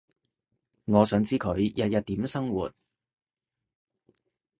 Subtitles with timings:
[0.85, 2.73] 我想知佢日日點生活